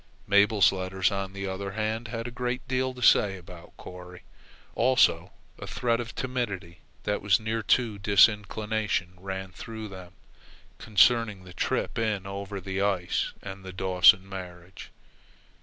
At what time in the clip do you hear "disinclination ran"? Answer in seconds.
7.99-9.51